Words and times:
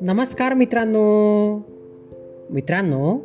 नमस्कार 0.00 0.54
मित्रांनो. 0.54 1.56
मित्रांनो 2.50 3.18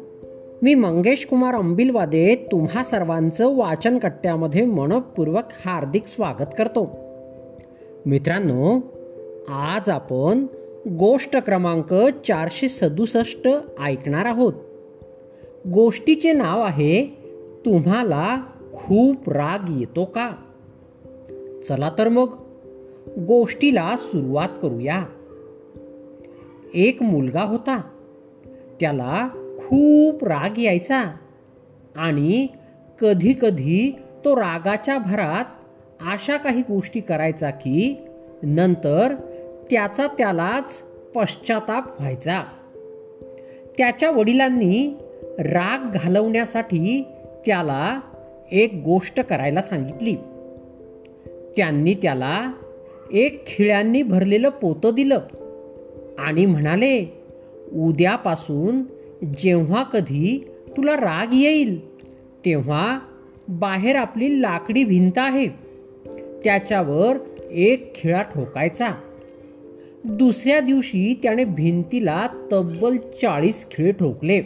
मी 0.61 0.75
मंगेश 0.75 1.25
कुमार 1.25 1.55
अंबिलवादे 1.55 2.35
तुम्हा 2.51 2.83
सर्वांचं 2.83 3.57
वाचन 3.57 3.97
कट्ट्यामध्ये 3.97 4.65
मनपूर्वक 4.65 5.43
हार्दिक 5.65 6.07
स्वागत 6.07 6.47
करतो. 6.57 6.89
मित्रांनो 8.05 8.80
आज 9.50 9.89
आपण 9.89 10.46
गोष्ट 10.89 11.38
क्रमांक 11.38 11.94
चारशे 12.28 12.68
सदुसष्ट 12.68 13.48
ऐकणार 13.84 14.25
आहोत. 14.25 14.54
गोष्टीचे 15.73 16.32
नाव 16.32 16.62
आहे 16.62 17.05
तुम्हाला 17.66 18.38
खूप 18.73 19.30
राग 19.30 19.60
येतो 19.70 20.05
का? 20.05 20.32
चला 21.68 21.91
तर 21.98 22.09
मग 22.09 22.27
गोष्टीला 23.28 23.96
सुरुवात 23.97 24.50
करूया. 24.61 25.06
एक 26.74 27.04
मुलगा 27.04 27.42
होता. 27.42 27.82
त्याला 28.79 29.28
खूप 29.68 30.25
राग 30.25 30.60
यायचा 30.60 31.15
आणि 31.96 32.47
कधी 33.02 33.34
कधी 33.42 33.95
तो 34.25 34.36
रागाच्या 34.36 34.97
भरात 34.97 35.45
अशा 36.02 36.38
काही 36.38 36.61
गोष्टी 36.61 37.00
करायचा 37.00 37.50
की 37.50 37.95
नंतर 38.44 39.14
त्याचा 39.72 40.08
त्यालाच 40.08 40.84
पश्चाताप 41.16 42.00
व्हायचा. 42.00 42.44
त्याच्या 43.78 44.11
वडिलांनी 44.11 44.98
राग 45.39 45.98
घालवण्यासाठी 46.03 47.03
त्याला 47.45 48.00
एक 48.52 48.81
गोष्ट 48.86 49.20
करायला 49.20 49.61
सांगितली. 49.61 50.16
त्यांनी 51.58 51.94
त्याला 51.94 52.52
एक 53.12 53.48
खिळ्यांनी 53.48 54.03
भरलेलं 54.03 54.50
पोतं 54.50 54.90
दिलं 54.94 55.20
आणि 56.20 56.45
म्हणाले 56.45 57.23
उद्यापासून 57.73 58.84
जेव्हा 59.38 59.84
कधी 59.84 60.48
तुला 60.78 60.95
राग 60.95 61.34
येईल 61.34 61.98
तेव्हा 62.45 63.00
बाहेर 63.48 63.95
आपली 63.95 64.42
लाकडी 64.42 64.84
भिंत 64.84 65.12
आहे. 65.18 65.48
त्याच्यावर 66.44 67.18
एक 67.52 67.95
खिळा 67.95 68.22
ठोकायचा. 68.22 68.88
दुसऱ्या 70.04 70.60
दिवशी 70.60 71.20
त्याने 71.23 71.44
भिंतीला 71.44 72.28
तब्बल 72.52 72.98
चाळीस 72.98 73.67
खिळे 73.72 73.92
ठोकले. 73.92 74.42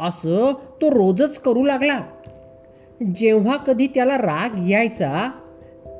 असं 0.00 0.52
तो 0.82 0.90
रोजच 0.90 1.38
करू 1.38 1.64
लागला. 1.64 2.00
जेव्हा 3.16 3.56
कधी 3.56 3.86
त्याला 3.86 4.18
राग 4.18 4.68
यायचा 4.68 5.30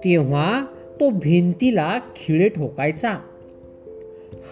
तेव्हा 0.05 0.67
तो 1.01 1.11
भिंतीला 1.11 1.99
खिळे 2.17 2.49
ठोकायचा. 2.49 3.19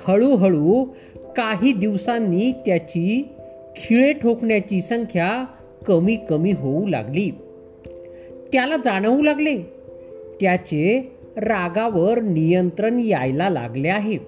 हळूहळू 0.07 0.85
काही 1.37 1.73
दिवसांनी 1.73 2.53
त्याची 2.53 3.29
खिळे 3.77 4.13
ठोकण्याची 4.13 4.81
संख्या 4.81 5.45
कमी 5.87 6.17
कमी 6.17 6.53
होऊ 6.53 6.87
लागली. 6.87 7.31
त्याला 8.53 8.77
जाणवू 8.77 9.23
लागले. 9.23 9.59
त्याचे 10.41 11.13
रागावर 11.37 12.21
नियंत्रण 12.21 12.99
यायला 12.99 13.49
लागले 13.49 13.89
आहे. 13.89 14.19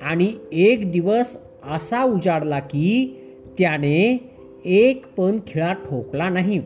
आणि 0.00 0.32
एक 0.52 0.92
दिवस 0.92 1.36
असा 1.70 2.02
उजाडला 2.02 2.58
की 2.58 3.18
त्याने 3.58 4.20
एक 4.64 5.06
पण 5.16 5.38
खिळा 5.46 5.72
ठोकला 5.72 6.28
नाही. 6.28 6.58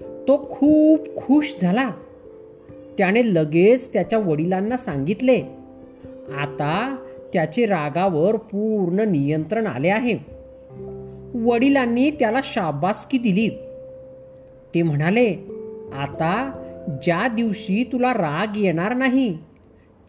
तो 0.00 0.46
खूप 0.50 1.16
खुश 1.16 1.54
झाला. 1.62 1.90
त्याने 3.00 3.34
लगेच 3.34 3.92
त्याच्या 3.92 4.18
वडिलांना 4.18 4.76
सांगितले 4.76 5.42
आता 6.38 6.96
त्याचे 7.32 7.66
रागावर 7.66 8.36
पूर्ण 8.36 9.00
नियंत्रण 9.00 9.66
आले 9.66 9.88
आहे. 9.88 10.18
वडिलांनी 11.34 12.10
त्याला 12.10 12.40
शाबासकी 12.44 13.18
दिली. 13.18 13.48
ते 14.74 14.82
म्हणाले 14.82 15.34
आता 15.92 16.62
ज्या 16.88 17.28
दिवशी 17.28 17.84
तुला 17.92 18.12
राग 18.12 18.56
येणार 18.56 18.94
नाही 18.94 19.38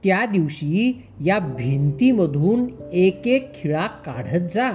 त्या 0.04 0.26
दिवशी 0.26 1.04
या 1.26 1.40
भिंतीमधून 1.40 2.68
एक 2.94 3.28
एक 3.28 3.54
खिळा 3.54 3.88
काढत 3.88 4.52
जा. 4.54 4.72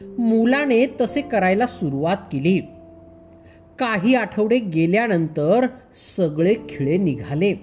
मुलाने 0.00 0.86
तसे 1.00 1.20
करायला 1.20 1.66
सुरुवात 1.66 2.16
केली. 2.16 2.60
काही 3.78 4.14
आठवडे 4.14 4.58
गेल्यानंतर 4.58 5.66
सगळे 6.16 6.54
खिळे 6.68 6.96
निघाले. 6.96 7.54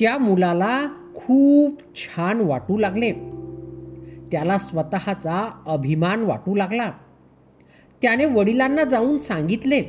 त्या 0.00 0.18
मुलाला 0.18 0.86
खूप 1.14 1.80
छान 1.96 2.40
वाटू 2.40 2.78
लागले. 2.78 3.10
त्याला 4.32 4.58
स्वतःचा 4.58 5.62
अभिमान 5.66 6.22
वाटू 6.22 6.54
लागला. 6.54 6.92
त्याने 8.02 8.24
वडिलांना 8.24 8.84
जाऊन 8.84 9.18
सांगितले. 9.18 9.82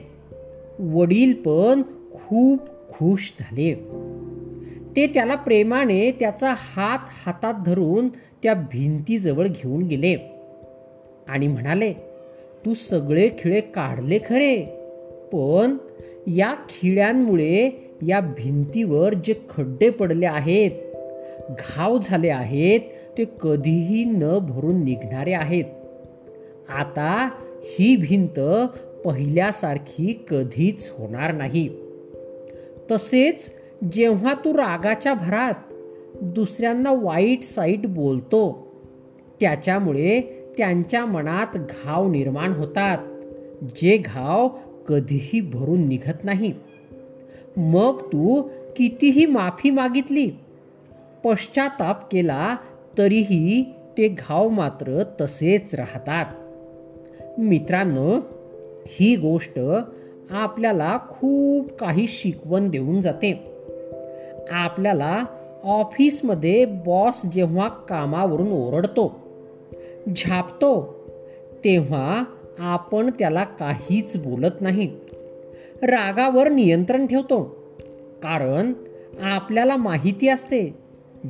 वडील 0.79 1.33
पण 1.33 1.81
खूप 2.13 2.59
खुश 2.89 3.33
झाले. 3.39 3.73
ते 4.95 5.07
त्याला 5.07 5.35
प्रेमाने 5.35 6.11
त्याचा 6.11 6.53
हात 6.57 6.99
हातात 7.25 7.53
धरून 7.65 8.07
त्या 8.09 8.53
भिंतीजवळ 8.53 9.47
घेऊन 9.47 9.81
गेले 9.81 10.15
आणि 11.27 11.47
म्हणाले 11.47 11.93
तू 12.65 12.73
सगळे 12.73 13.29
खिळे 13.39 13.61
काढले 13.61 14.19
खरे. 14.29 14.81
पण 15.35 15.77
या 16.27 16.55
खिळ्यांमुळे 16.69 17.69
या 18.07 18.19
भिंतीवर 18.19 19.13
जे 19.13 19.35
खड्डे 19.49 19.89
पडले 19.89 20.25
आहेत 20.25 20.71
घाव 21.49 21.97
झाले 22.03 22.29
आहेत 22.29 22.79
ते 23.17 23.25
कधीही 23.41 24.03
न 24.03 24.37
भरून 24.41 24.83
निघणारे 24.83 25.33
आहेत. 25.33 25.65
आता 26.69 27.29
ही 27.63 27.95
भिंत 27.95 28.39
पहिल्यासारखी 29.05 30.25
कधीच 30.29 30.93
होणार 30.97 31.31
नाही. 31.31 31.69
तसेच 32.91 33.53
जेव्हा 33.91 34.33
तू 34.33 34.53
रागाच्या 34.53 35.13
भरात 35.13 35.53
दुसऱ्यांना 36.21 36.91
वाईट 36.91 37.41
साईट 37.41 37.85
बोलतो 37.85 38.67
त्याच्यामुळे 39.39 40.21
त्यांच्या 40.57 41.05
मनात 41.05 41.57
घाव 41.57 42.09
निर्माण 42.09 42.51
होतात. 42.51 42.97
जे 43.75 43.97
घाव 43.97 44.49
कधीही 44.87 45.41
भरून 45.41 45.87
निघत 45.87 46.23
नाही. 46.23 46.53
मग 47.57 48.01
तू 48.01 48.41
कितीही 48.77 49.25
माफी 49.25 49.69
मागितली 49.69 50.31
पश्चाताप 51.23 52.11
केला 52.11 52.55
तरीही 52.97 53.63
ते 53.97 54.07
घाव 54.07 54.49
मात्र 54.49 55.03
तसेच 55.21 55.75
राहतात. 55.75 56.25
मित्रांनो 57.39 58.19
ही 58.85 59.15
गोष्ट 59.15 59.59
आपल्याला 60.31 60.97
खूप 61.09 61.71
काही 61.71 62.07
शिकवण 62.07 62.69
देऊन 62.69 63.01
जाते. 63.01 63.51
आपल्याला 64.51 65.23
ऑफिसमध्ये 65.63 66.65
बॉस 66.65 67.25
जेव्हा 67.25 67.67
कामावरून 67.67 68.51
ओरडतो 68.51 69.19
झापतो 70.17 70.95
तेव्हा 71.63 72.23
आपण 72.59 73.09
त्याला 73.19 73.43
काहीच 73.43 74.17
बोलत 74.17 74.61
नाही. 74.61 74.87
रागावर 75.83 76.49
नियंत्रण 76.49 77.07
ठेवतो. 77.07 77.43
कारण 78.23 78.73
आपल्याला 79.21 79.75
माहिती 79.75 80.27
असते. 80.27 80.77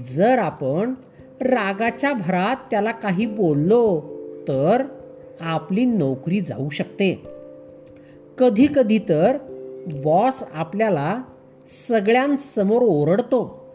जर 0.05 0.39
आपण 0.39 0.93
रागाच्या 1.41 2.13
भरात 2.13 2.55
त्याला 2.71 2.91
काही 2.91 3.25
बोललो 3.25 4.01
तर 4.47 4.83
आपली 5.41 5.85
नोकरी 5.85 6.41
जाऊ 6.41 6.69
शकते. 6.69 7.23
कधी 8.37 8.67
कधी 8.75 8.99
तर 8.99 9.37
बॉस 10.03 10.43
आपल्याला 10.53 11.21
सगळ्यांसमोर 11.87 12.81
ओरडतो. 12.81 13.65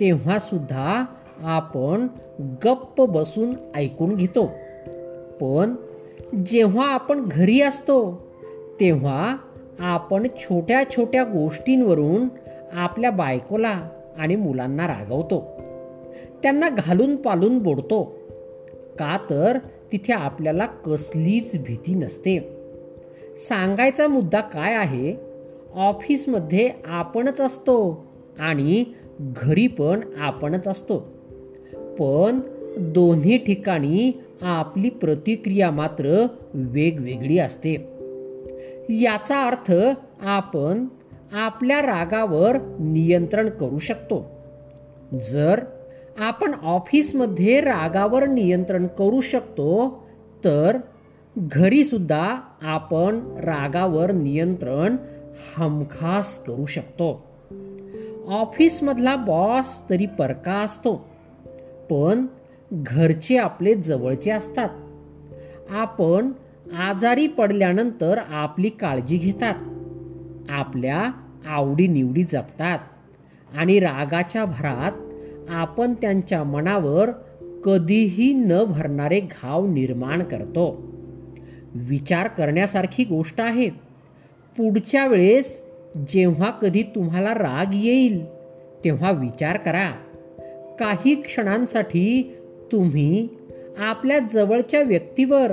तेव्हा 0.00 0.38
सुद्धा 0.38 1.04
आपण 1.40 2.06
गप्प 2.40 3.02
बसून 3.02 3.50
ऐकून 3.74 4.14
घेतो. 4.16 4.46
पण 5.40 5.74
जेव्हा 6.46 6.86
आपण 6.88 7.28
घरी 7.30 7.60
असतो 7.60 8.28
तेव्हा 8.80 9.36
आपण 9.78 10.26
छोट्या 10.40 10.90
छोट्या 10.90 11.24
गोष्टींवरून 11.24 12.28
आपल्या 12.72 13.10
बायकोला 13.10 13.88
आणि 14.18 14.36
मुलांना 14.36 14.86
रागवतो. 14.86 15.48
त्यांना 16.42 16.68
घालून 16.68 17.16
पालून 17.16 17.58
बोडतो. 17.58 18.18
का 18.98 19.18
तर 19.30 19.58
तिथे 19.92 20.12
आपल्याला 20.12 20.66
कसलीच 20.66 21.62
भीती 21.62 21.94
नसते. 21.94 22.56
सांगायचा 23.38 24.08
मुद्दा 24.08 24.40
काय 24.40 24.74
आहे? 24.74 25.16
ऑफिसमध्ये 25.74 26.70
आपणच 26.86 27.40
असतो 27.40 28.06
आणि 28.40 28.84
घरी 29.20 29.66
पण 29.66 30.00
आपणच 30.16 30.68
असतो. 30.68 30.98
पण 31.72 32.40
दोन्ही 32.78 33.38
ठिकाणी 33.38 34.12
आपली 34.42 34.90
प्रतिक्रिया 34.90 35.70
मात्र 35.70 36.26
वेगवेगळी 36.54 37.38
असते. 37.38 37.72
याचा 38.88 39.46
अर्थ 39.46 39.72
आपण 40.22 40.86
आपल्या 41.32 41.82
रागावर 41.82 42.56
नियंत्रण 42.78 43.48
करू 43.48 43.78
शकतो. 43.78 44.30
जर 45.22 45.60
आपण 46.18 46.54
ऑफिसमध्ये 46.54 47.60
रागावर 47.60 48.26
नियंत्रण 48.26 48.86
करू 48.86 49.20
शकतो 49.20 50.02
तर 50.44 50.76
घरीसुद्धा 51.38 52.36
आपण 52.62 53.20
रागावर 53.36 54.12
नियंत्रण 54.12 54.96
हमखास 55.56 56.38
करू 56.38 56.66
शकतो. 56.66 57.24
ऑफिसमधला 58.28 59.16
बॉस 59.16 59.90
तरी 59.90 60.06
परका 60.06 60.52
असतो 60.52 61.08
पण 61.90 62.26
घरचे 62.72 63.36
आपले 63.36 63.74
जवळचे 63.74 64.30
असतात. 64.30 64.68
आपण 65.70 66.32
आजारी 66.78 67.26
पडल्यानंतर 67.26 68.18
आपली 68.28 68.68
काळजी 68.68 69.16
घेतात. 69.16 69.54
आपल्या 70.50 71.10
आवडीनिवडी 71.48 72.22
जपतात. 72.22 72.78
आणि 73.56 73.80
रागाच्या 73.80 74.44
भरात 74.44 74.92
आपण 75.50 75.94
त्यांच्या 75.94 76.44
मनावर 76.44 77.10
कधीही 77.64 78.32
न 78.32 78.52
भरणारे 78.64 79.20
घाव 79.20 79.66
निर्माण 79.66 80.22
करतो. 80.22 80.92
विचार 81.74 82.28
करण्यासारखी 82.28 83.04
गोष्ट 83.04 83.40
आहे. 83.40 83.68
पुढच्या 84.56 85.06
वेळेस 85.06 85.64
जेव्हा 86.08 86.50
कधी 86.50 86.82
तुम्हाला 86.82 87.34
राग 87.34 87.74
येईल 87.74 88.24
तेव्हा 88.84 89.10
विचार 89.10 89.56
करा. 89.56 89.90
काही 90.80 91.22
क्षणांसाठी 91.22 92.34
तुम्ही 92.72 93.28
आपल्या 93.78 94.18
जवळच्या 94.18 94.82
व्यक्तीवर 94.82 95.52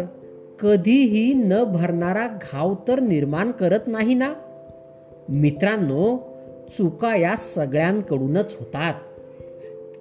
कधीही 0.60 1.34
न 1.34 1.64
भरणारा 1.64 2.28
घाव 2.28 2.76
तर 2.88 3.00
निर्माण 3.00 3.52
करत 3.52 3.80
नाही 3.88 4.14
ना? 4.14 4.34
मित्रांनो 5.30 6.18
चुका 6.78 7.16
या 7.16 7.36
सगळ्यांकडूनच 7.36 8.56
होतात. 8.60 8.94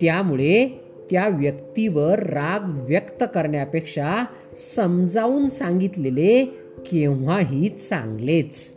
त्यामुळे 0.00 0.80
त्या 1.10 1.28
व्यक्तीवर 1.28 2.18
राग 2.18 2.60
व्यक्त 2.64 3.24
करण्यापेक्षा 3.34 4.24
समजावून 4.56 5.48
सांगितलेले 5.48 6.44
केव्हाही 6.78 7.68
चांगलेच. 7.68 8.74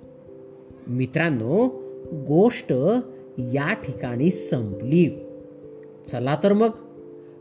मित्रांनो 0.87 1.67
गोष्ट 2.27 2.73
या 3.37 3.73
ठिकाणी 3.73 4.29
संपली. 4.29 5.25
चला 6.07 6.37
तर 6.43 6.53
मग. 6.53 6.69